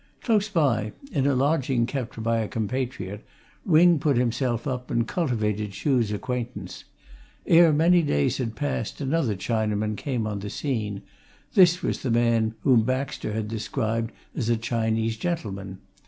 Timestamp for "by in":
0.49-1.27